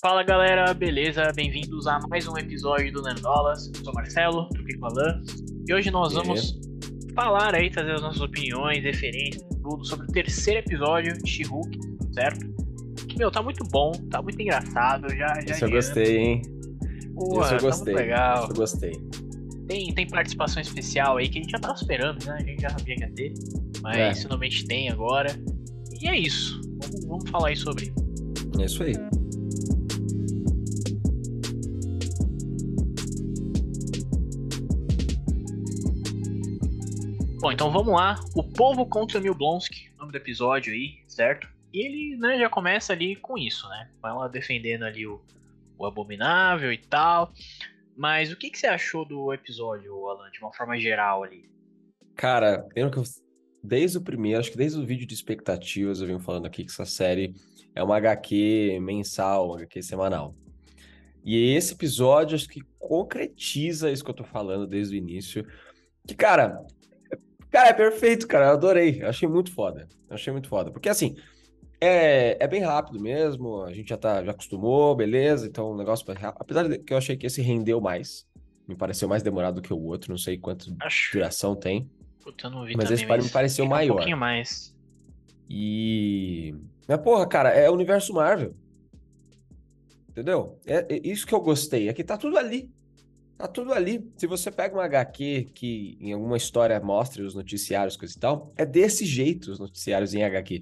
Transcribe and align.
Fala 0.00 0.22
galera, 0.22 0.72
beleza? 0.74 1.32
Bem-vindos 1.34 1.86
a 1.86 1.98
mais 2.08 2.26
um 2.28 2.36
episódio 2.38 2.92
do 2.92 3.02
Nerdolas. 3.02 3.70
Eu 3.74 3.84
sou 3.84 3.92
Marcelo, 3.94 4.48
do 4.50 4.62
Picolan. 4.64 5.20
E 5.68 5.74
hoje 5.74 5.90
nós 5.90 6.12
vamos 6.12 6.58
falar 7.14 7.54
aí, 7.54 7.68
trazer 7.70 7.92
as 7.94 8.02
nossas 8.02 8.20
opiniões, 8.20 8.82
referências, 8.82 9.42
tudo 9.60 9.84
sobre 9.84 10.06
o 10.06 10.12
terceiro 10.12 10.60
episódio 10.60 11.14
de 11.20 11.28
She-Hulk, 11.28 11.78
certo? 12.14 12.46
Que, 13.08 13.18
meu, 13.18 13.30
tá 13.30 13.42
muito 13.42 13.64
bom, 13.72 13.90
tá 14.08 14.22
muito 14.22 14.40
engraçado. 14.40 15.08
Já, 15.16 15.26
já 15.46 15.54
Isso 15.54 15.64
eu 15.64 15.70
gostei, 15.70 16.16
hein? 16.16 16.42
Pô, 17.14 17.42
Isso 17.42 17.54
eu 17.54 17.58
tá 17.58 17.66
gostei. 17.66 17.94
muito 17.94 18.06
legal. 18.06 18.42
Isso 18.44 18.52
eu 18.52 18.56
gostei. 18.56 18.92
Tem, 19.66 19.92
tem 19.94 20.06
participação 20.08 20.62
especial 20.62 21.16
aí 21.16 21.28
que 21.28 21.38
a 21.40 21.42
gente 21.42 21.50
já 21.50 21.58
tava 21.58 21.74
esperando, 21.74 22.24
né? 22.24 22.36
A 22.38 22.42
gente 22.44 22.62
já 22.62 22.70
sabia 22.70 22.94
que 22.94 23.02
ia 23.02 23.10
ter, 23.12 23.34
mas 23.82 23.96
É. 23.96 24.14
finalmente 24.22 24.64
tem 24.64 24.88
agora. 24.90 25.28
E 26.00 26.08
é 26.08 26.16
isso. 26.16 26.60
Vamos, 26.80 27.04
vamos 27.04 27.30
falar 27.30 27.48
aí 27.48 27.56
sobre. 27.56 27.92
É 28.60 28.64
isso 28.64 28.82
aí. 28.84 28.92
Bom, 37.40 37.52
então 37.52 37.70
vamos 37.70 37.94
lá. 37.94 38.18
O 38.34 38.42
Povo 38.42 38.84
contra 38.84 39.20
Mil 39.20 39.32
Blonsky, 39.32 39.92
nome 39.96 40.10
do 40.10 40.18
episódio 40.18 40.72
aí, 40.72 40.98
certo? 41.06 41.48
E 41.72 41.86
ele 41.86 42.16
né, 42.16 42.36
já 42.36 42.50
começa 42.50 42.92
ali 42.92 43.14
com 43.14 43.38
isso, 43.38 43.68
né? 43.68 43.88
Vai 44.02 44.12
lá 44.12 44.26
defendendo 44.26 44.82
ali 44.82 45.06
o, 45.06 45.20
o 45.78 45.86
Abominável 45.86 46.72
e 46.72 46.78
tal. 46.78 47.32
Mas 47.96 48.32
o 48.32 48.36
que, 48.36 48.50
que 48.50 48.58
você 48.58 48.66
achou 48.66 49.04
do 49.04 49.32
episódio, 49.32 50.08
Alan, 50.08 50.28
de 50.32 50.40
uma 50.40 50.52
forma 50.52 50.76
geral 50.80 51.22
ali? 51.22 51.48
Cara, 52.16 52.66
eu 52.74 52.90
desde 53.62 53.98
o 53.98 54.02
primeiro, 54.02 54.40
acho 54.40 54.50
que 54.50 54.56
desde 54.56 54.80
o 54.80 54.84
vídeo 54.84 55.06
de 55.06 55.14
expectativas, 55.14 56.00
eu 56.00 56.08
venho 56.08 56.18
falando 56.18 56.46
aqui 56.46 56.64
que 56.64 56.72
essa 56.72 56.84
série 56.84 57.34
é 57.72 57.82
uma 57.84 57.96
HQ 57.98 58.80
mensal, 58.82 59.46
uma 59.46 59.58
HQ 59.58 59.80
semanal. 59.82 60.34
E 61.24 61.54
esse 61.54 61.74
episódio 61.74 62.34
acho 62.34 62.48
que 62.48 62.62
concretiza 62.80 63.92
isso 63.92 64.02
que 64.02 64.10
eu 64.10 64.14
tô 64.14 64.24
falando 64.24 64.66
desde 64.66 64.96
o 64.96 64.98
início. 64.98 65.46
Que, 66.04 66.16
cara, 66.16 66.64
cara, 67.50 67.68
é 67.68 67.72
perfeito, 67.72 68.26
cara. 68.26 68.46
Eu 68.46 68.52
adorei. 68.52 69.02
Eu 69.02 69.08
achei 69.08 69.28
muito 69.28 69.52
foda. 69.52 69.88
Eu 70.08 70.14
achei 70.14 70.32
muito 70.32 70.48
foda. 70.48 70.70
Porque 70.70 70.88
assim, 70.88 71.16
é, 71.80 72.42
é 72.42 72.48
bem 72.48 72.60
rápido 72.62 73.00
mesmo, 73.00 73.62
a 73.62 73.72
gente 73.72 73.88
já 73.88 73.96
tá, 73.96 74.24
já 74.24 74.30
acostumou, 74.32 74.94
beleza. 74.96 75.46
Então 75.46 75.70
o 75.70 75.76
negócio 75.76 76.04
vai 76.06 76.16
rápido. 76.16 76.40
Apesar 76.42 76.68
de 76.68 76.78
que 76.78 76.92
eu 76.92 76.98
achei 76.98 77.16
que 77.16 77.26
esse 77.26 77.40
rendeu 77.42 77.80
mais. 77.80 78.26
Me 78.66 78.76
pareceu 78.76 79.08
mais 79.08 79.22
demorado 79.22 79.56
do 79.56 79.62
que 79.62 79.72
o 79.72 79.82
outro, 79.82 80.10
não 80.10 80.18
sei 80.18 80.36
quanto 80.36 80.76
Acho. 80.80 81.12
duração 81.14 81.56
tem. 81.56 81.90
Puta, 82.22 82.48
eu 82.48 82.50
não 82.50 82.64
vi 82.66 82.76
Mas 82.76 82.90
esse 82.90 83.06
pare- 83.06 83.22
me 83.22 83.30
pareceu 83.30 83.64
fica 83.64 83.74
maior. 83.74 83.92
Um 83.94 83.96
pouquinho 83.96 84.16
mais. 84.18 84.76
E. 85.48 86.54
Mas, 86.86 87.00
porra, 87.00 87.26
cara, 87.26 87.48
é 87.50 87.70
o 87.70 87.72
universo 87.72 88.12
Marvel. 88.12 88.54
Entendeu? 90.10 90.58
É, 90.66 90.84
é 90.94 91.00
isso 91.02 91.26
que 91.26 91.34
eu 91.34 91.40
gostei. 91.40 91.88
É 91.88 91.92
que 91.94 92.04
tá 92.04 92.16
tudo 92.18 92.36
ali. 92.36 92.70
Tá 93.38 93.46
tudo 93.46 93.72
ali. 93.72 94.10
Se 94.16 94.26
você 94.26 94.50
pega 94.50 94.74
uma 94.74 94.84
HQ 94.84 95.50
que 95.54 95.96
em 96.00 96.12
alguma 96.12 96.36
história 96.36 96.78
mostre 96.80 97.22
os 97.22 97.36
noticiários, 97.36 97.96
coisa 97.96 98.14
e 98.16 98.18
tal, 98.18 98.52
é 98.56 98.66
desse 98.66 99.06
jeito 99.06 99.52
os 99.52 99.60
noticiários 99.60 100.12
em 100.12 100.24
HQ. 100.24 100.60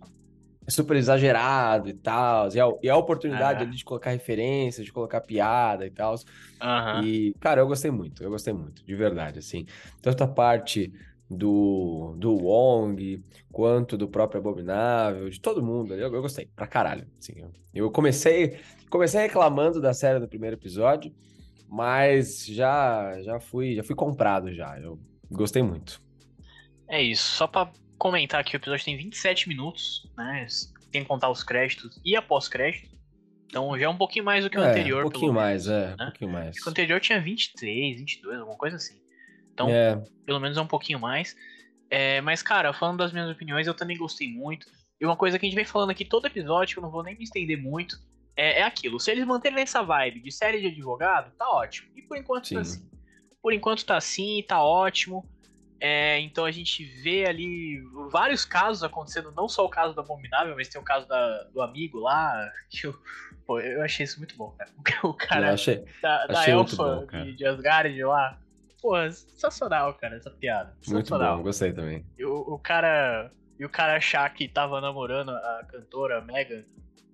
É 0.67 0.71
super 0.71 0.97
exagerado 0.97 1.89
e 1.89 1.95
tal. 1.95 2.49
E 2.53 2.61
é, 2.61 2.63
e 2.83 2.89
é 2.89 2.91
a 2.91 2.97
oportunidade 2.97 3.63
É. 3.63 3.67
ali 3.67 3.75
de 3.75 3.85
colocar 3.85 4.11
referências, 4.11 4.85
de 4.85 4.93
colocar 4.93 5.23
piada 5.23 5.87
e 5.87 5.91
tal. 5.91 6.17
Aham. 6.61 7.03
E, 7.03 7.35
cara, 7.41 7.63
eu 7.63 7.67
gostei 7.67 7.91
muito, 7.91 8.23
eu 8.23 8.29
gostei 8.31 8.53
muito, 8.53 8.85
de 8.85 8.95
verdade, 8.95 9.39
assim. 9.39 9.65
Tanto 10.03 10.23
a 10.25 10.29
parte 10.29 10.93
do, 11.31 12.15
do 12.19 12.35
Wong, 12.35 13.23
quanto 13.51 13.97
do 13.97 14.07
próprio 14.09 14.41
Abominável, 14.41 15.31
de 15.31 15.41
todo 15.41 15.63
mundo 15.63 15.95
ali, 15.95 16.03
eu, 16.03 16.13
eu 16.13 16.21
gostei, 16.21 16.49
pra 16.55 16.67
caralho, 16.67 17.07
assim. 17.19 17.33
Eu, 17.37 17.51
eu 17.73 17.91
comecei, 17.91 18.59
comecei 18.91 19.23
reclamando 19.23 19.81
da 19.81 19.95
série 19.95 20.21
do 20.21 20.29
primeiro 20.29 20.57
episódio, 20.57 21.13
mas 21.69 22.47
já, 22.47 23.21
já 23.23 23.41
fui, 23.41 23.75
já 23.75 23.83
fui 23.83 23.95
comprado 23.95 24.53
já, 24.53 24.79
eu 24.81 24.99
gostei 25.31 25.63
muito. 25.63 26.01
É 26.89 27.03
isso. 27.03 27.25
Só 27.37 27.47
pra 27.47 27.71
comentar 27.99 28.41
aqui, 28.41 28.55
o 28.55 28.59
episódio 28.59 28.85
tem 28.85 28.97
27 28.97 29.49
minutos, 29.49 30.11
né? 30.17 30.47
Tem 30.93 31.03
que 31.03 31.09
contar 31.09 31.31
os 31.31 31.43
créditos 31.43 32.01
e 32.05 32.15
após 32.17 32.49
crédito. 32.49 32.95
Então 33.47 33.77
já 33.79 33.87
é 33.87 33.89
um 33.89 33.97
pouquinho 33.97 34.25
mais 34.25 34.45
do 34.45 34.51
que 34.51 34.59
o 34.59 34.63
É, 34.63 34.71
anterior. 34.71 35.01
um 35.05 35.11
pouquinho 35.11 35.33
mais, 35.33 35.67
é, 35.67 35.95
um 35.95 35.97
né? 35.97 36.05
pouquinho 36.07 36.31
mais. 36.31 36.49
Acho 36.51 36.61
que 36.63 36.69
o 36.69 36.71
anterior 36.71 37.01
tinha 37.01 37.21
23, 37.21 37.99
22, 38.01 38.39
alguma 38.41 38.57
coisa 38.59 38.77
assim. 38.77 39.01
Então, 39.53 39.69
É, 39.71 40.03
pelo 40.25 40.39
menos 40.41 40.57
é 40.57 40.61
um 40.61 40.67
pouquinho 40.67 40.99
mais. 41.01 41.35
É, 41.89 42.21
mas, 42.21 42.43
cara, 42.43 42.73
falando 42.73 42.99
das 42.99 43.13
minhas 43.13 43.31
opiniões, 43.31 43.67
eu 43.67 43.75
também 43.75 43.97
gostei 43.97 44.31
muito. 44.31 44.67
E 45.01 45.07
uma 45.07 45.17
coisa 45.17 45.39
que 45.39 45.47
a 45.47 45.49
gente 45.49 45.57
vem 45.57 45.65
falando 45.65 45.91
aqui 45.91 46.05
todo 46.05 46.27
episódio, 46.27 46.75
que 46.75 46.79
eu 46.79 46.83
não 46.83 46.91
vou 46.91 47.03
nem 47.03 47.17
me 47.17 47.25
estender 47.25 47.61
muito, 47.61 47.97
é, 48.37 48.61
é 48.61 48.63
aquilo. 48.63 49.01
Se 49.01 49.11
eles 49.11 49.25
manterem 49.27 49.61
essa 49.61 49.83
vibe 49.83 50.21
de 50.21 50.31
série 50.31 50.61
de 50.61 50.67
advogado, 50.69 51.33
tá 51.37 51.49
ótimo. 51.49 51.89
E 51.97 52.03
por 52.03 52.17
enquanto 52.17 52.49
Sim. 52.49 52.55
tá 52.57 52.61
assim. 52.61 52.91
Por 53.43 53.53
enquanto 53.53 53.85
tá 53.87 53.97
assim, 53.97 54.45
tá 54.47 54.63
ótimo. 54.63 55.29
É, 55.79 56.19
então 56.21 56.45
a 56.45 56.51
gente 56.51 56.85
vê 57.03 57.27
ali 57.27 57.81
vários 58.11 58.45
casos 58.47 58.83
acontecendo, 58.83 59.31
não 59.33 59.47
só 59.49 59.65
o 59.65 59.69
caso 59.69 59.95
do 59.95 60.01
Abominável, 60.01 60.55
mas 60.57 60.69
tem 60.69 60.81
o 60.81 60.85
caso 60.85 61.07
da- 61.07 61.45
do 61.53 61.61
amigo 61.61 61.99
lá. 62.01 62.51
Que 62.71 62.87
eu, 62.87 62.99
pô, 63.47 63.61
eu 63.61 63.83
achei 63.83 64.05
isso 64.05 64.19
muito 64.19 64.37
bom, 64.37 64.51
cara. 64.53 64.71
O 65.05 65.09
eu 65.09 65.15
cara 65.15 65.53
achei, 65.53 65.85
da, 66.03 66.27
achei 66.31 66.55
muito 66.55 66.71
elfa 66.73 67.07
bom, 67.07 67.07
de, 67.25 67.37
de 67.37 67.47
Asgard 67.47 68.03
lá. 68.05 68.39
Pô, 68.81 68.95
sensacional, 69.11 69.93
cara, 69.95 70.17
essa 70.17 70.31
piada. 70.31 70.71
muito 70.71 70.87
Sensacional. 71.09 71.37
bom, 71.39 71.43
gostei 71.43 71.73
também. 71.73 72.05
E 72.19 72.25
o, 72.25 72.35
o 72.35 72.59
cara. 72.59 73.31
E 73.59 73.65
o 73.65 73.69
cara 73.71 73.97
achar 73.97 74.29
que 74.35 74.47
tava 74.49 74.81
namorando 74.81 75.31
a 75.31 75.65
cantora 75.69 76.21
Megan. 76.21 76.65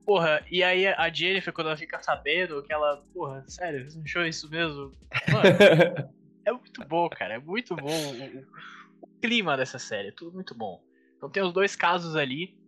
Porra, 0.05 0.45
e 0.51 0.63
aí 0.65 0.87
a 0.87 1.09
Jennifer, 1.13 1.53
quando 1.53 1.69
ela 1.69 1.77
fica 1.77 2.03
sabendo 2.03 2.63
que 2.63 2.73
ela. 2.73 3.05
Porra, 3.15 3.45
sério, 3.47 3.89
você 3.89 4.01
achou 4.05 4.25
isso 4.27 4.51
mesmo? 4.51 4.93
Mano, 5.31 6.11
é 6.45 6.53
muito 6.53 6.85
bom, 6.87 7.09
cara. 7.09 7.35
É 7.35 7.39
muito 7.39 7.77
bom 7.77 7.89
o, 7.91 8.39
o- 8.41 9.21
clima 9.21 9.57
dessa 9.57 9.79
série. 9.79 10.09
É 10.09 10.13
tudo 10.13 10.33
muito 10.33 10.55
bom. 10.57 10.83
Então 11.17 11.31
tem 11.31 11.43
os 11.43 11.53
dois 11.53 11.77
casos 11.77 12.17
ali. 12.17 12.59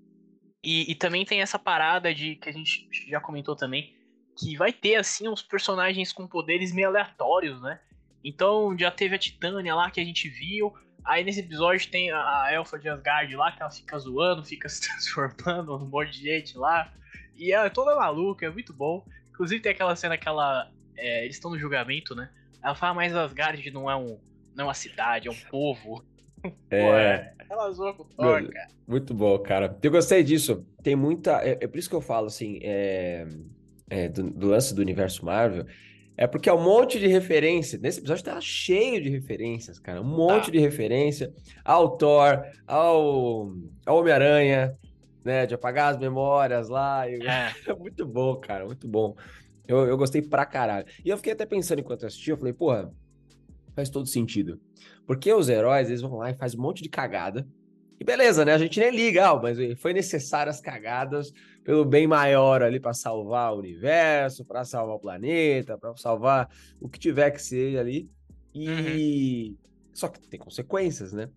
E, 0.62 0.90
e 0.90 0.94
também 0.94 1.24
tem 1.26 1.42
essa 1.42 1.58
parada 1.58 2.14
de 2.14 2.36
que 2.36 2.48
a 2.48 2.52
gente 2.52 2.88
já 3.08 3.20
comentou 3.20 3.56
também. 3.56 3.92
Que 4.38 4.56
vai 4.56 4.72
ter, 4.72 4.94
assim, 4.96 5.28
uns 5.28 5.42
personagens 5.42 6.12
com 6.12 6.26
poderes 6.26 6.72
meio 6.72 6.88
aleatórios, 6.88 7.60
né? 7.60 7.80
Então 8.24 8.76
já 8.78 8.90
teve 8.90 9.14
a 9.14 9.18
Titânia 9.18 9.74
lá 9.74 9.90
que 9.90 10.00
a 10.00 10.04
gente 10.04 10.28
viu. 10.28 10.72
Aí 11.04 11.22
nesse 11.24 11.40
episódio 11.40 11.90
tem 11.90 12.10
a, 12.12 12.44
a 12.44 12.52
Elfa 12.52 12.78
de 12.78 12.88
Asgard 12.88 13.34
lá, 13.36 13.52
que 13.52 13.60
ela 13.60 13.70
fica 13.70 13.98
zoando, 13.98 14.44
fica 14.44 14.68
se 14.70 14.80
transformando, 14.82 15.74
um 15.76 15.86
monte 15.88 16.12
de 16.12 16.22
gente 16.22 16.56
lá. 16.56 16.92
E 17.36 17.52
ela 17.52 17.66
é 17.66 17.70
toda 17.70 17.96
maluca, 17.96 18.46
é 18.46 18.50
muito 18.50 18.72
bom. 18.72 19.04
Inclusive 19.30 19.60
tem 19.62 19.72
aquela 19.72 19.96
cena 19.96 20.16
que 20.16 20.28
ela. 20.28 20.70
é, 20.96 21.24
eles 21.24 21.36
estão 21.36 21.50
no 21.50 21.58
julgamento, 21.58 22.14
né? 22.14 22.30
Ela 22.62 22.74
fala, 22.74 22.94
mas 22.94 23.14
Asgard 23.14 23.70
não 23.70 23.90
é 23.90 23.96
um. 23.96 24.18
Não 24.54 24.64
é 24.64 24.68
uma 24.68 24.74
cidade, 24.74 25.28
é 25.28 25.30
um 25.30 25.36
povo. 25.50 26.04
Pô, 26.42 26.50
É. 26.70 27.32
Ela 27.50 27.70
zoa 27.72 27.94
com 27.94 28.02
o 28.02 28.06
Thor, 28.06 28.48
cara. 28.48 28.68
Muito 28.86 29.12
bom, 29.14 29.38
cara. 29.38 29.76
Eu 29.82 29.90
gostei 29.90 30.22
disso. 30.22 30.64
Tem 30.82 30.94
muita. 30.96 31.42
É, 31.42 31.58
é 31.60 31.66
por 31.66 31.78
isso 31.78 31.88
que 31.88 31.94
eu 31.94 32.00
falo, 32.00 32.26
assim, 32.26 32.58
é, 32.62 33.26
é, 33.90 34.08
do, 34.08 34.30
do 34.30 34.48
lance 34.48 34.74
do 34.74 34.80
universo 34.82 35.24
Marvel. 35.24 35.66
É 36.16 36.26
porque 36.28 36.48
é 36.48 36.52
um 36.54 36.62
monte 36.62 36.98
de 37.00 37.08
referência. 37.08 37.76
Nesse 37.78 37.98
episódio 37.98 38.22
tá 38.24 38.40
cheio 38.40 39.02
de 39.02 39.08
referências, 39.10 39.78
cara. 39.80 40.00
Um 40.00 40.04
monte 40.04 40.46
Tá. 40.46 40.52
de 40.52 40.58
referência 40.60 41.32
ao 41.64 41.96
Thor, 41.96 42.44
ao, 42.66 43.52
ao 43.84 43.98
Homem-Aranha, 43.98 44.78
né? 45.24 45.46
De 45.46 45.54
apagar 45.54 45.92
as 45.92 45.98
memórias 45.98 46.68
lá. 46.68 47.08
e- 47.08 47.24
É, 47.26 47.52
É 47.66 47.74
muito 47.74 48.06
bom, 48.06 48.36
cara. 48.36 48.66
Muito 48.66 48.86
bom. 48.86 49.16
Eu, 49.66 49.86
eu 49.86 49.96
gostei 49.96 50.20
pra 50.22 50.44
caralho. 50.44 50.86
E 51.04 51.08
eu 51.08 51.16
fiquei 51.16 51.32
até 51.32 51.46
pensando 51.46 51.78
enquanto 51.80 52.02
eu 52.02 52.08
assistia, 52.08 52.34
eu 52.34 52.38
falei, 52.38 52.52
porra, 52.52 52.92
faz 53.74 53.88
todo 53.88 54.06
sentido. 54.06 54.60
Porque 55.06 55.32
os 55.32 55.48
heróis, 55.48 55.88
eles 55.88 56.00
vão 56.02 56.16
lá 56.16 56.30
e 56.30 56.34
fazem 56.34 56.58
um 56.58 56.62
monte 56.62 56.82
de 56.82 56.88
cagada. 56.88 57.46
E 57.98 58.04
beleza, 58.04 58.44
né? 58.44 58.52
A 58.52 58.58
gente 58.58 58.78
nem 58.80 58.90
liga, 58.90 59.28
ah, 59.30 59.40
mas 59.40 59.56
foi 59.80 59.92
necessário 59.92 60.50
as 60.50 60.60
cagadas 60.60 61.32
pelo 61.62 61.84
bem 61.84 62.06
maior 62.06 62.60
ali 62.62 62.78
pra 62.80 62.92
salvar 62.92 63.54
o 63.54 63.58
universo, 63.58 64.44
pra 64.44 64.64
salvar 64.64 64.96
o 64.96 65.00
planeta, 65.00 65.78
pra 65.78 65.96
salvar 65.96 66.48
o 66.80 66.88
que 66.88 66.98
tiver 66.98 67.30
que 67.30 67.40
ser 67.40 67.78
ali. 67.78 68.10
E 68.54 69.54
só 69.92 70.08
que 70.08 70.20
tem 70.28 70.38
consequências, 70.38 71.12
né? 71.12 71.28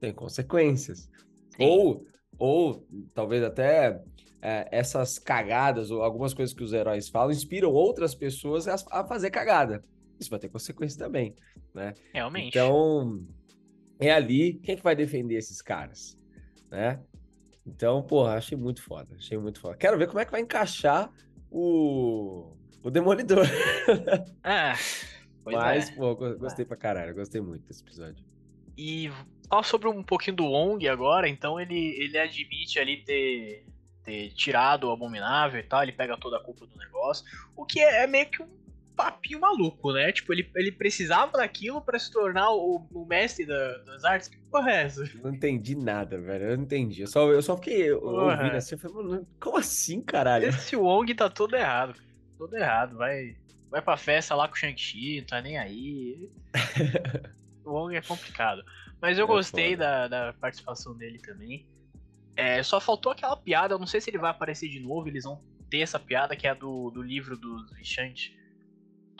Tem 0.00 0.12
consequências. 0.12 1.10
Sim. 1.50 1.64
Ou 1.66 2.06
ou 2.44 2.84
talvez 3.14 3.40
até 3.44 4.02
é, 4.40 4.66
essas 4.72 5.16
cagadas 5.16 5.92
ou 5.92 6.02
algumas 6.02 6.34
coisas 6.34 6.52
que 6.52 6.64
os 6.64 6.72
heróis 6.72 7.08
falam 7.08 7.30
inspiram 7.30 7.70
outras 7.70 8.16
pessoas 8.16 8.66
a, 8.66 8.74
a 8.90 9.04
fazer 9.04 9.30
cagada. 9.30 9.84
Isso 10.18 10.28
vai 10.28 10.40
ter 10.40 10.48
consequência 10.48 10.98
também, 10.98 11.36
né? 11.72 11.94
realmente. 12.12 12.48
Então, 12.48 13.24
é 14.00 14.10
ali 14.12 14.54
quem 14.54 14.72
é 14.72 14.76
que 14.76 14.82
vai 14.82 14.96
defender 14.96 15.36
esses 15.36 15.62
caras, 15.62 16.18
né? 16.68 16.98
Então, 17.64 18.02
porra, 18.02 18.32
achei 18.34 18.58
muito 18.58 18.82
foda, 18.82 19.14
achei 19.16 19.38
muito 19.38 19.60
foda. 19.60 19.76
Quero 19.76 19.96
ver 19.96 20.08
como 20.08 20.18
é 20.18 20.24
que 20.24 20.32
vai 20.32 20.40
encaixar 20.40 21.12
o, 21.48 22.56
o 22.82 22.90
Demolidor. 22.90 23.46
Pois 25.44 25.56
Mas, 25.56 25.90
é. 25.90 25.94
pô, 25.94 26.16
go- 26.16 26.36
gostei 26.38 26.64
pra 26.64 26.76
caralho, 26.76 27.14
gostei 27.14 27.40
muito 27.40 27.64
desse 27.68 27.82
episódio. 27.82 28.24
E 28.76 29.10
fala 29.48 29.62
sobre 29.62 29.88
um 29.88 30.02
pouquinho 30.02 30.36
do 30.36 30.44
Wong 30.46 30.88
agora, 30.88 31.28
então 31.28 31.60
ele, 31.60 31.94
ele 31.98 32.18
admite 32.18 32.78
ali 32.78 33.04
ter, 33.04 33.66
ter 34.02 34.30
tirado 34.30 34.84
o 34.84 34.90
abominável 34.90 35.60
e 35.60 35.62
tal, 35.62 35.82
ele 35.82 35.92
pega 35.92 36.16
toda 36.16 36.38
a 36.38 36.42
culpa 36.42 36.66
do 36.66 36.76
negócio. 36.76 37.24
O 37.54 37.66
que 37.66 37.80
é, 37.80 38.04
é 38.04 38.06
meio 38.06 38.30
que 38.30 38.42
um 38.42 38.48
papinho 38.96 39.40
maluco, 39.40 39.92
né? 39.92 40.12
Tipo, 40.12 40.32
ele, 40.32 40.50
ele 40.56 40.72
precisava 40.72 41.32
daquilo 41.32 41.82
para 41.82 41.98
se 41.98 42.10
tornar 42.10 42.50
o, 42.50 42.86
o 42.92 43.04
mestre 43.04 43.44
da, 43.44 43.78
das 43.78 44.04
artes. 44.04 44.28
Que 44.28 44.38
porra 44.50 44.70
é 44.70 44.82
essa? 44.84 45.10
Não 45.22 45.34
entendi 45.34 45.74
nada, 45.74 46.18
velho. 46.18 46.44
Eu 46.44 46.56
não 46.56 46.64
entendi. 46.64 47.02
Eu 47.02 47.06
só, 47.06 47.30
eu 47.30 47.42
só 47.42 47.56
fiquei 47.56 47.92
ouvindo 47.92 48.56
assim. 48.56 48.74
Eu 48.74 48.78
falei, 48.78 48.96
mano, 48.96 49.26
como 49.40 49.58
assim, 49.58 50.00
caralho? 50.00 50.48
Esse 50.48 50.76
Wong 50.76 51.14
tá 51.14 51.28
todo 51.28 51.56
errado. 51.56 51.94
Todo 52.38 52.56
errado. 52.56 52.96
Vai, 52.96 53.36
vai 53.70 53.82
pra 53.82 53.96
festa 53.96 54.34
lá 54.34 54.48
com 54.48 54.54
o 54.54 54.58
Shang-Chi, 54.58 55.20
não 55.20 55.26
tá 55.26 55.42
nem 55.42 55.58
aí. 55.58 56.30
o 57.64 57.72
Wong 57.72 57.96
é 57.96 58.02
complicado. 58.02 58.62
Mas 59.00 59.18
eu 59.18 59.24
é 59.24 59.28
gostei 59.28 59.76
da, 59.76 60.08
da 60.08 60.32
participação 60.34 60.96
dele 60.96 61.18
também. 61.18 61.66
É, 62.36 62.62
só 62.62 62.80
faltou 62.80 63.12
aquela 63.12 63.36
piada, 63.36 63.74
eu 63.74 63.78
não 63.78 63.86
sei 63.86 64.00
se 64.00 64.10
ele 64.10 64.18
vai 64.18 64.30
aparecer 64.30 64.68
de 64.68 64.80
novo, 64.80 65.08
eles 65.08 65.24
vão 65.24 65.40
ter 65.68 65.80
essa 65.80 65.98
piada 65.98 66.34
que 66.34 66.46
é 66.46 66.54
do, 66.54 66.90
do 66.90 67.02
livro 67.02 67.36
dos 67.36 67.70
Vichantes 67.72 68.34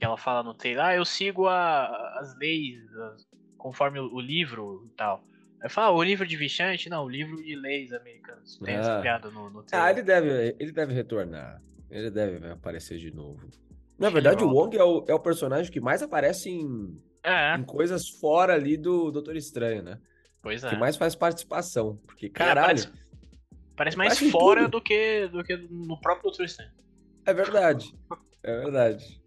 que 0.03 0.05
ela 0.05 0.17
fala 0.17 0.43
no 0.43 0.53
trailer, 0.53 0.85
ah, 0.85 0.97
eu 0.97 1.05
sigo 1.05 1.47
a, 1.47 2.19
as 2.19 2.37
leis 2.37 2.83
as, 2.97 3.25
conforme 3.57 4.01
o, 4.01 4.13
o, 4.13 4.21
livro 4.21 4.85
e 4.85 4.97
tal. 4.97 5.23
Aí 5.63 5.69
fala, 5.69 5.89
ah, 5.89 5.93
o 5.93 6.03
livro 6.03 6.27
de 6.27 6.37
Vichante? 6.37 6.89
Não, 6.89 7.05
o 7.05 7.09
livro 7.09 7.37
de 7.37 7.55
leis 7.55 7.93
americanos. 7.93 8.59
Tem 8.65 8.75
ah. 8.75 8.81
essa 8.81 9.01
piada 9.01 9.31
no, 9.31 9.49
no 9.49 9.63
trailer. 9.63 9.87
Ah, 9.87 9.91
ele 9.93 10.03
deve, 10.03 10.57
ele 10.59 10.73
deve 10.73 10.93
retornar. 10.93 11.63
Ele 11.89 12.11
deve 12.11 12.45
aparecer 12.49 12.99
de 12.99 13.15
novo. 13.15 13.49
Na 13.97 14.11
verdade, 14.11 14.43
o 14.43 14.49
Wong 14.49 14.77
é 14.77 14.83
o, 14.83 15.05
é 15.07 15.15
o 15.15 15.21
personagem 15.21 15.71
que 15.71 15.81
mais 15.81 16.03
aparece 16.03 16.51
em, 16.51 17.01
é. 17.23 17.57
em 17.57 17.65
coisas 17.65 18.09
fora 18.09 18.55
ali 18.55 18.77
do 18.77 19.11
Doutor 19.11 19.37
Estranho, 19.37 19.83
né? 19.83 19.99
Pois 20.43 20.65
é. 20.65 20.71
Que 20.71 20.77
mais 20.77 20.97
faz 20.97 21.15
participação. 21.15 21.97
Porque, 22.07 22.29
caralho. 22.29 22.67
Parece, 22.67 22.93
parece, 23.77 23.97
mais 23.97 24.19
fora 24.31 24.69
do 24.69 24.81
que, 24.81 25.29
do 25.29 25.45
que 25.45 25.57
no 25.57 26.01
próprio 26.01 26.25
Doutor 26.25 26.45
Estranho. 26.45 26.73
É 27.25 27.33
verdade. 27.33 27.95
É 28.45 28.59
verdade. 28.59 29.23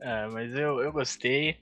É, 0.00 0.26
mas 0.26 0.54
eu, 0.54 0.80
eu 0.80 0.92
gostei. 0.92 1.56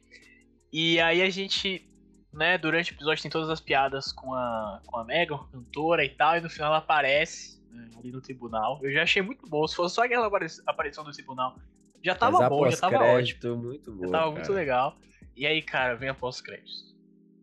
E 0.72 0.98
aí 1.00 1.22
a 1.22 1.30
gente, 1.30 1.88
né, 2.32 2.58
durante 2.58 2.90
o 2.90 2.94
episódio 2.94 3.22
tem 3.22 3.30
todas 3.30 3.48
as 3.48 3.60
piadas 3.60 4.10
com 4.10 4.34
a, 4.34 4.82
com 4.84 4.98
a 4.98 5.04
Megan, 5.04 5.38
cantora 5.52 6.04
e 6.04 6.08
tal, 6.08 6.36
e 6.36 6.40
no 6.40 6.50
final 6.50 6.70
ela 6.70 6.78
aparece 6.78 7.62
né, 7.70 7.88
ali 7.96 8.10
no 8.10 8.20
tribunal. 8.20 8.80
Eu 8.82 8.92
já 8.92 9.04
achei 9.04 9.22
muito 9.22 9.48
bom. 9.48 9.66
Se 9.66 9.76
fosse 9.76 9.94
só 9.94 10.04
aquela 10.04 10.28
aparição 10.66 11.04
do 11.04 11.12
tribunal, 11.12 11.56
já 12.02 12.14
tava 12.14 12.48
bom, 12.48 12.68
já 12.70 12.76
tava 12.76 13.04
ótimo. 13.04 13.56
Muito 13.56 13.92
bom, 13.92 14.04
já 14.04 14.10
tava 14.10 14.24
cara. 14.24 14.34
muito 14.34 14.52
legal. 14.52 14.98
E 15.36 15.46
aí, 15.46 15.60
cara, 15.60 15.94
vem 15.94 16.08
a 16.08 16.14
pós-créditos. 16.14 16.96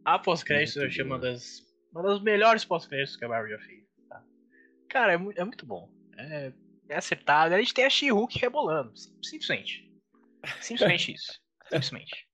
A 0.04 0.18
pós-créditos 0.18 0.76
eu 0.78 0.88
achei 0.88 1.04
uma 1.04 1.20
das, 1.20 1.62
uma 1.92 2.02
das 2.02 2.20
melhores 2.22 2.66
pós-créditos 2.66 3.16
que 3.16 3.24
a 3.24 3.30
Marvel 3.30 3.58
já 3.58 3.64
fez. 3.64 3.84
Tá? 4.10 4.24
Cara, 4.90 5.14
é, 5.14 5.18
muito, 5.18 5.40
é 5.40 5.44
muito 5.44 5.66
bom. 5.66 5.88
É, 6.18 6.52
é 6.90 6.96
acertado. 6.98 7.54
A 7.54 7.60
gente 7.60 7.74
tem 7.74 7.86
a 7.86 7.90
She-Hulk 7.90 8.40
rebolando, 8.40 8.92
simplesmente. 9.24 9.88
Simplesmente 10.60 11.14
isso. 11.16 11.40
Simplesmente. 11.66 12.28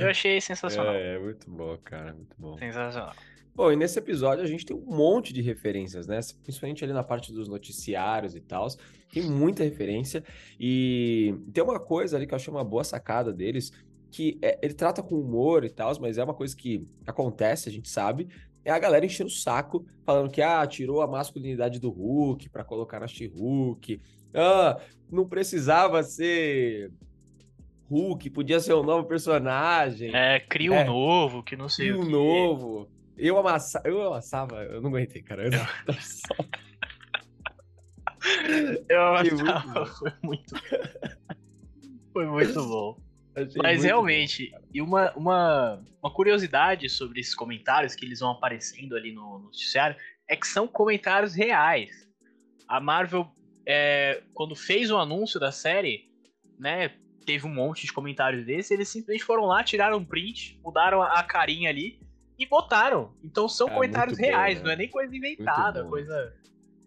Eu 0.00 0.10
achei 0.10 0.40
sensacional. 0.40 0.94
É, 0.94 1.14
é 1.14 1.18
muito 1.18 1.48
bom, 1.48 1.78
cara. 1.78 2.12
Muito 2.12 2.36
bom. 2.36 2.58
Sensacional. 2.58 3.14
Bom, 3.54 3.72
e 3.72 3.76
nesse 3.76 3.98
episódio 3.98 4.44
a 4.44 4.46
gente 4.46 4.66
tem 4.66 4.76
um 4.76 4.84
monte 4.84 5.32
de 5.32 5.40
referências, 5.40 6.06
né? 6.06 6.20
Principalmente 6.42 6.84
ali 6.84 6.92
na 6.92 7.02
parte 7.02 7.32
dos 7.32 7.48
noticiários 7.48 8.34
e 8.34 8.40
tal. 8.40 8.66
Tem 9.10 9.22
muita 9.22 9.64
referência. 9.64 10.22
E 10.60 11.34
tem 11.54 11.64
uma 11.64 11.80
coisa 11.80 12.16
ali 12.16 12.26
que 12.26 12.34
eu 12.34 12.36
achei 12.36 12.52
uma 12.52 12.64
boa 12.64 12.84
sacada 12.84 13.32
deles, 13.32 13.72
que 14.10 14.38
é, 14.42 14.58
ele 14.62 14.74
trata 14.74 15.02
com 15.02 15.20
humor 15.20 15.64
e 15.64 15.70
tal, 15.70 15.92
mas 16.00 16.18
é 16.18 16.24
uma 16.24 16.34
coisa 16.34 16.56
que 16.56 16.86
acontece, 17.06 17.68
a 17.68 17.72
gente 17.72 17.88
sabe. 17.88 18.28
É 18.64 18.70
a 18.70 18.78
galera 18.78 19.06
enchendo 19.06 19.28
o 19.28 19.32
saco, 19.32 19.86
falando 20.04 20.30
que, 20.30 20.42
ah, 20.42 20.66
tirou 20.66 21.00
a 21.00 21.06
masculinidade 21.06 21.78
do 21.78 21.90
Hulk 21.90 22.48
para 22.48 22.64
colocar 22.64 23.00
na 23.00 23.06
She-Hulk. 23.06 24.00
Ah, 24.34 24.80
não 25.10 25.28
precisava 25.28 26.02
ser 26.02 26.90
Hulk, 27.88 28.30
podia 28.30 28.58
ser 28.58 28.74
um 28.74 28.82
novo 28.82 29.06
personagem. 29.06 30.14
É, 30.14 30.40
cria 30.40 30.72
um 30.72 30.76
é, 30.76 30.84
novo, 30.84 31.42
que 31.42 31.56
não 31.56 31.68
sei 31.68 31.88
cria 31.88 32.00
o 32.00 32.04
um 32.04 32.10
novo. 32.10 32.88
Eu, 33.16 33.38
amassa, 33.38 33.80
eu 33.84 34.02
amassava, 34.02 34.64
eu 34.64 34.80
não 34.80 34.90
aguentei, 34.90 35.22
cara. 35.22 35.44
Eu, 35.44 35.52
eu 38.88 39.02
amassava, 39.06 39.86
foi 39.86 40.12
muito... 40.22 40.54
foi 42.12 42.26
muito 42.26 42.66
bom. 42.66 43.05
Mas 43.62 43.84
realmente, 43.84 44.50
bom, 44.50 44.58
e 44.72 44.80
uma, 44.80 45.12
uma, 45.14 45.84
uma 46.02 46.10
curiosidade 46.10 46.88
sobre 46.88 47.20
esses 47.20 47.34
comentários 47.34 47.94
que 47.94 48.04
eles 48.04 48.20
vão 48.20 48.30
aparecendo 48.30 48.96
ali 48.96 49.12
no, 49.12 49.38
no 49.38 49.44
noticiário 49.44 49.96
é 50.28 50.34
que 50.34 50.46
são 50.46 50.66
comentários 50.66 51.34
reais. 51.34 52.08
A 52.66 52.80
Marvel, 52.80 53.30
é, 53.66 54.22
quando 54.32 54.56
fez 54.56 54.90
o 54.90 54.96
anúncio 54.96 55.38
da 55.38 55.52
série, 55.52 56.10
né, 56.58 56.92
teve 57.26 57.46
um 57.46 57.52
monte 57.52 57.84
de 57.84 57.92
comentários 57.92 58.46
desses, 58.46 58.70
eles 58.70 58.88
simplesmente 58.88 59.24
foram 59.24 59.44
lá, 59.44 59.62
tiraram 59.62 59.98
um 59.98 60.04
print, 60.04 60.58
mudaram 60.64 61.02
a 61.02 61.22
carinha 61.22 61.68
ali 61.68 62.00
e 62.38 62.46
botaram. 62.46 63.14
Então 63.22 63.48
são 63.48 63.68
é, 63.68 63.74
comentários 63.74 64.18
reais, 64.18 64.58
bom, 64.58 64.60
né? 64.60 64.66
não 64.66 64.72
é 64.72 64.76
nem 64.76 64.88
coisa 64.88 65.14
inventada, 65.14 65.84
coisa. 65.84 66.34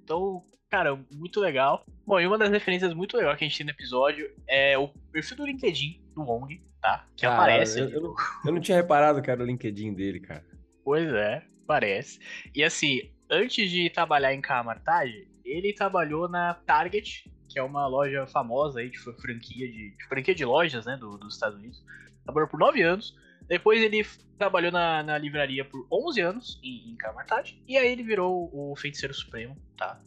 Então, 0.04 0.44
cara, 0.70 1.00
muito 1.12 1.40
legal. 1.40 1.86
Bom, 2.06 2.20
e 2.20 2.26
uma 2.26 2.38
das 2.38 2.50
referências 2.50 2.94
muito 2.94 3.16
legal 3.16 3.36
que 3.36 3.44
a 3.44 3.48
gente 3.48 3.58
tem 3.58 3.66
no 3.66 3.72
episódio 3.72 4.34
é 4.48 4.78
o 4.78 4.88
perfil 5.12 5.38
do 5.38 5.46
LinkedIn 5.46 6.02
do 6.24 6.32
Wong, 6.32 6.62
tá? 6.82 7.06
Que 7.16 7.24
cara, 7.24 7.36
aparece. 7.36 7.80
Eu, 7.80 7.90
eu, 7.90 8.02
não, 8.02 8.16
eu 8.46 8.54
não 8.54 8.62
tinha 8.62 8.78
reparado 8.78 9.22
que 9.22 9.30
era 9.30 9.42
o 9.42 9.46
LinkedIn 9.46 9.94
dele, 9.94 10.20
cara. 10.20 10.46
Pois 10.84 11.12
é, 11.14 11.44
parece. 11.68 12.20
E 12.54 12.64
assim, 12.64 13.12
antes 13.30 13.70
de 13.70 13.90
trabalhar 13.90 14.34
em 14.34 14.42
Camartage, 14.42 15.28
ele 15.44 15.74
trabalhou 15.74 16.28
na 16.28 16.54
Target, 16.54 17.30
que 17.48 17.60
é 17.60 17.64
uma 17.64 17.88
loja 17.88 18.28
famosa 18.28 18.80
aí 18.80 18.90
de 18.90 19.00
franquia 19.00 19.68
de, 19.68 19.96
de 19.96 20.08
franquia 20.08 20.36
de 20.36 20.46
lojas, 20.46 20.86
né, 20.86 20.98
do, 20.98 21.18
dos 21.18 21.34
Estados 21.34 21.58
Unidos. 21.58 21.84
Trabalhou 22.24 22.50
por 22.50 22.60
9 22.60 22.82
anos. 22.82 23.18
Depois 23.48 23.82
ele 23.82 24.06
trabalhou 24.38 24.72
na, 24.72 25.02
na 25.02 25.18
livraria 25.18 25.66
por 25.66 25.88
11 25.92 26.22
anos 26.22 26.60
em, 26.64 26.92
em 26.92 26.96
Kamatati. 26.96 27.62
E 27.68 27.78
aí 27.78 27.92
ele 27.92 28.04
virou 28.04 28.50
o 28.54 28.76
Feiticeiro 28.76 29.14
Supremo, 29.14 29.58
tá? 29.76 30.00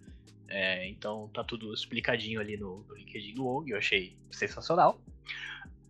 É, 0.49 0.87
então 0.89 1.29
tá 1.33 1.43
tudo 1.43 1.73
explicadinho 1.73 2.39
ali 2.39 2.59
no, 2.59 2.85
no 2.87 2.95
LinkedIn 2.95 3.35
do 3.35 3.45
Wong, 3.45 3.71
eu 3.71 3.79
achei 3.79 4.17
sensacional. 4.31 5.01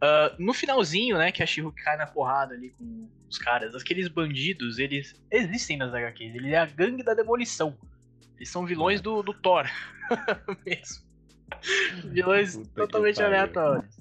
Uh, 0.03 0.35
no 0.37 0.53
finalzinho, 0.53 1.17
né, 1.17 1.31
que 1.31 1.45
a 1.45 1.47
Shihu 1.47 1.71
cai 1.71 1.97
na 1.97 2.09
porrada 2.09 2.55
ali 2.55 2.71
com 2.71 3.09
os 3.29 3.39
caras, 3.39 3.73
aqueles 3.77 4.09
bandidos, 4.09 4.81
eles 4.81 5.15
existem 5.31 5.77
nas 5.77 5.95
HQs, 5.95 6.35
ele 6.35 6.51
é 6.51 6.59
a 6.59 6.67
gangue 6.67 7.05
da 7.05 7.15
demolição. 7.15 7.79
Eles 8.37 8.49
são 8.49 8.67
vilões 8.67 9.01
do, 9.01 9.23
do 9.23 9.33
Thor 9.33 9.65
mesmo. 10.67 11.05
Vilões 12.07 12.57
totalmente 12.75 13.23
aleatórios. 13.23 13.97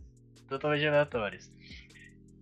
Totalmente 0.50 0.88
aleatórios. 0.88 1.52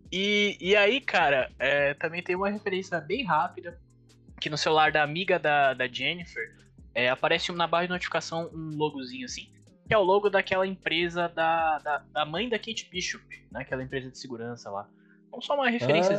E, 0.10 0.58
e 0.62 0.76
aí, 0.76 1.02
cara, 1.02 1.52
é, 1.60 1.94
também 1.94 2.24
tem 2.24 2.38
uma 2.38 2.50
referência 2.50 3.00
bem 3.02 3.26
rápida. 3.26 3.78
Que 4.40 4.50
no 4.50 4.58
celular 4.58 4.90
da 4.90 5.04
amiga 5.04 5.38
da, 5.38 5.74
da 5.74 5.86
Jennifer 5.86 6.56
é, 6.96 7.10
aparece 7.10 7.52
na 7.52 7.68
barra 7.68 7.88
de 7.88 7.92
notificação 7.92 8.50
um 8.54 8.78
logozinho 8.78 9.26
assim. 9.26 9.52
Que 9.90 9.94
é 9.94 9.98
o 9.98 10.04
logo 10.04 10.30
daquela 10.30 10.66
empresa 10.66 11.28
da, 11.28 11.80
da, 11.80 11.98
da 12.14 12.26
mãe 12.26 12.48
da 12.48 12.58
Kate 12.58 12.88
Bishop, 12.90 13.26
né? 13.52 13.62
Aquela 13.62 13.84
empresa 13.84 14.10
de 14.10 14.18
segurança 14.18 14.70
lá. 14.70 14.88
Então 15.28 15.42
só 15.42 15.56
uma 15.56 15.70
referência 15.70 16.16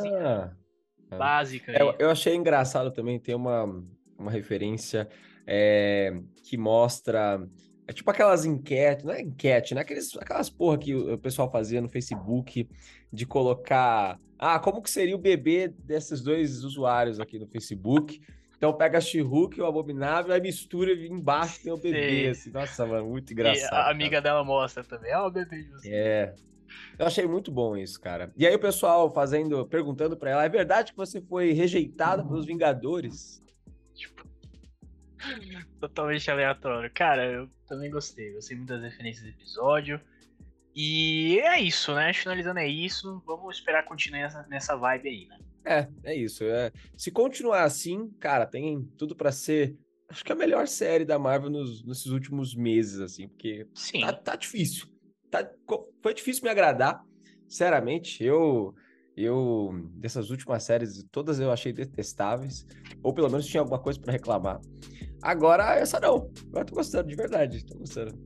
ah, 1.10 1.16
básica. 1.16 1.72
É, 1.72 1.80
eu 1.98 2.10
achei 2.10 2.34
engraçado 2.34 2.90
também, 2.90 3.18
tem 3.18 3.34
uma, 3.34 3.64
uma 4.18 4.30
referência 4.30 5.08
é, 5.46 6.20
que 6.42 6.58
mostra 6.58 7.40
é 7.90 7.92
tipo 7.92 8.08
aquelas 8.08 8.44
enquetes, 8.44 9.04
não 9.04 9.12
é 9.12 9.20
enquete, 9.20 9.74
né? 9.74 9.80
Aqueles, 9.80 10.16
aquelas 10.16 10.48
porra 10.48 10.78
que 10.78 10.94
o 10.94 11.18
pessoal 11.18 11.50
fazia 11.50 11.80
no 11.80 11.88
Facebook 11.88 12.68
de 13.12 13.26
colocar. 13.26 14.16
Ah, 14.38 14.60
como 14.60 14.80
que 14.80 14.88
seria 14.88 15.16
o 15.16 15.18
bebê 15.18 15.66
desses 15.66 16.20
dois 16.20 16.62
usuários 16.62 17.18
aqui 17.18 17.36
no 17.36 17.48
Facebook? 17.48 18.20
Então 18.60 18.74
pega 18.74 18.98
a 18.98 19.00
She-Hulk, 19.00 19.58
o 19.58 19.64
Abominável, 19.64 20.34
aí 20.34 20.40
mistura 20.42 20.92
e 20.92 21.08
embaixo 21.08 21.62
tem 21.62 21.72
o 21.72 21.78
bebê, 21.78 22.28
assim. 22.28 22.50
Nossa, 22.50 22.84
mano, 22.84 23.06
muito 23.08 23.32
engraçado. 23.32 23.72
E 23.72 23.74
a 23.74 23.90
amiga 23.90 24.10
cara. 24.10 24.20
dela 24.20 24.44
mostra 24.44 24.84
também, 24.84 25.16
ó, 25.16 25.28
o 25.28 25.30
bebê 25.30 25.62
de 25.62 25.70
você. 25.70 25.90
É. 25.90 26.34
Eu 26.98 27.06
achei 27.06 27.26
muito 27.26 27.50
bom 27.50 27.74
isso, 27.74 27.98
cara. 27.98 28.30
E 28.36 28.46
aí 28.46 28.54
o 28.54 28.60
pessoal 28.60 29.10
fazendo, 29.10 29.66
perguntando 29.66 30.14
para 30.14 30.32
ela, 30.32 30.44
é 30.44 30.48
verdade 30.50 30.92
que 30.92 30.98
você 30.98 31.22
foi 31.22 31.52
rejeitada 31.52 32.22
pelos 32.22 32.44
Vingadores? 32.44 33.42
Tipo, 33.94 34.28
Totalmente 35.80 36.30
aleatório. 36.30 36.90
Cara, 36.92 37.24
eu 37.24 37.48
também 37.66 37.90
gostei. 37.90 38.34
Gostei 38.34 38.58
muito 38.58 38.68
das 38.68 38.82
referências 38.82 39.24
do 39.24 39.30
episódio. 39.30 39.98
E 40.76 41.40
é 41.40 41.58
isso, 41.58 41.94
né? 41.94 42.12
Finalizando 42.12 42.58
é 42.58 42.68
isso. 42.68 43.22
Vamos 43.26 43.56
esperar 43.56 43.86
continuar 43.86 44.20
nessa, 44.20 44.46
nessa 44.48 44.76
vibe 44.76 45.08
aí, 45.08 45.26
né? 45.28 45.38
É, 45.64 45.88
é 46.04 46.14
isso. 46.14 46.44
É. 46.44 46.72
Se 46.96 47.10
continuar 47.10 47.64
assim, 47.64 48.08
cara, 48.18 48.46
tem 48.46 48.82
tudo 48.96 49.14
para 49.14 49.32
ser. 49.32 49.76
Acho 50.08 50.24
que 50.24 50.32
a 50.32 50.36
melhor 50.36 50.66
série 50.66 51.04
da 51.04 51.18
Marvel 51.18 51.50
nos, 51.50 51.84
nesses 51.84 52.06
últimos 52.06 52.54
meses, 52.54 53.00
assim, 53.00 53.28
porque 53.28 53.66
Sim. 53.74 54.00
Tá, 54.00 54.12
tá 54.12 54.36
difícil. 54.36 54.86
Tá, 55.30 55.48
foi 56.02 56.14
difícil 56.14 56.42
me 56.42 56.50
agradar. 56.50 57.04
Sinceramente, 57.48 58.24
eu 58.24 58.74
eu 59.16 59.70
dessas 59.94 60.30
últimas 60.30 60.62
séries, 60.62 61.04
todas 61.10 61.38
eu 61.40 61.52
achei 61.52 61.72
detestáveis, 61.72 62.66
ou 63.02 63.12
pelo 63.12 63.28
menos 63.28 63.46
tinha 63.46 63.60
alguma 63.60 63.78
coisa 63.78 64.00
para 64.00 64.12
reclamar. 64.12 64.60
Agora 65.22 65.74
essa 65.74 66.00
não. 66.00 66.30
Agora 66.48 66.64
tô 66.64 66.74
gostando, 66.74 67.08
de 67.08 67.16
verdade. 67.16 67.64
Tô 67.66 67.78
gostando. 67.78 68.18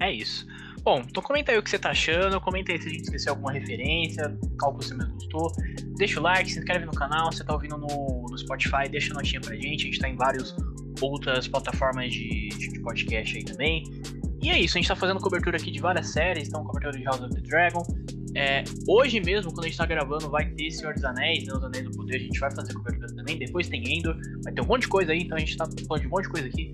É 0.00 0.12
isso. 0.12 0.46
Bom, 0.86 1.02
então 1.04 1.20
comenta 1.20 1.50
aí 1.50 1.58
o 1.58 1.62
que 1.64 1.68
você 1.68 1.80
tá 1.80 1.90
achando, 1.90 2.40
comenta 2.40 2.70
aí 2.70 2.80
se 2.80 2.86
a 2.86 2.90
gente 2.92 3.02
esqueceu 3.02 3.32
alguma 3.32 3.50
referência, 3.50 4.38
qual 4.56 4.72
que 4.78 4.84
você 4.84 4.94
mais 4.94 5.10
gostou. 5.10 5.50
Deixa 5.96 6.20
o 6.20 6.22
like, 6.22 6.48
se 6.48 6.60
inscreve 6.60 6.84
no 6.84 6.92
canal, 6.92 7.32
se 7.32 7.38
você 7.38 7.44
tá 7.44 7.54
ouvindo 7.54 7.76
no, 7.76 8.24
no 8.30 8.38
Spotify, 8.38 8.88
deixa 8.88 9.12
a 9.12 9.16
notinha 9.16 9.40
pra 9.40 9.56
gente, 9.56 9.82
a 9.82 9.84
gente 9.86 9.98
tá 9.98 10.08
em 10.08 10.14
várias 10.14 10.54
outras 11.00 11.48
plataformas 11.48 12.12
de, 12.12 12.50
de 12.50 12.78
podcast 12.82 13.36
aí 13.36 13.44
também. 13.44 13.82
E 14.40 14.48
é 14.48 14.60
isso, 14.60 14.78
a 14.78 14.80
gente 14.80 14.86
tá 14.86 14.94
fazendo 14.94 15.18
cobertura 15.18 15.56
aqui 15.56 15.72
de 15.72 15.80
várias 15.80 16.10
séries, 16.10 16.46
então 16.46 16.62
cobertura 16.62 16.96
de 16.96 17.02
House 17.02 17.20
of 17.20 17.34
the 17.34 17.40
Dragon. 17.40 17.84
É, 18.36 18.62
hoje 18.86 19.18
mesmo, 19.18 19.52
quando 19.52 19.64
a 19.64 19.68
gente 19.68 19.78
tá 19.78 19.86
gravando, 19.86 20.30
vai 20.30 20.48
ter 20.50 20.70
Senhor 20.70 20.94
dos 20.94 21.02
Anéis, 21.02 21.46
né, 21.46 21.52
Os 21.52 21.64
Anéis 21.64 21.82
do 21.82 21.90
Poder, 21.96 22.14
a 22.14 22.20
gente 22.20 22.38
vai 22.38 22.54
fazer 22.54 22.72
cobertura 22.72 23.08
também. 23.08 23.36
Depois 23.36 23.68
tem 23.68 23.82
Endor, 23.82 24.16
vai 24.44 24.52
ter 24.52 24.60
um 24.60 24.66
monte 24.66 24.82
de 24.82 24.88
coisa 24.88 25.10
aí, 25.10 25.22
então 25.22 25.36
a 25.36 25.40
gente 25.40 25.56
tá 25.56 25.66
falando 25.88 26.02
de 26.02 26.06
um 26.06 26.10
monte 26.10 26.26
de 26.26 26.30
coisa 26.30 26.46
aqui. 26.46 26.70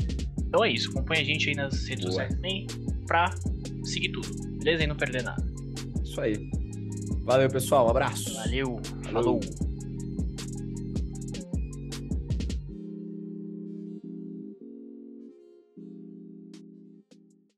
Então 0.47 0.63
é 0.63 0.71
isso, 0.71 0.91
acompanha 0.91 1.23
a 1.23 1.25
gente 1.25 1.49
aí 1.49 1.55
nas 1.55 1.87
redes 1.87 2.05
Boa. 2.05 2.11
sociais 2.11 2.35
também 2.35 2.67
pra 3.07 3.31
seguir 3.85 4.11
tudo, 4.11 4.29
beleza? 4.59 4.85
E 4.85 4.87
não 4.87 4.97
perder 4.97 5.23
nada. 5.23 5.45
Isso 6.03 6.21
aí. 6.21 6.51
Valeu, 7.25 7.49
pessoal. 7.49 7.87
Um 7.87 7.91
abraço. 7.91 8.35
Valeu, 8.35 8.81
Falou. 9.05 9.41
falou. 9.41 9.72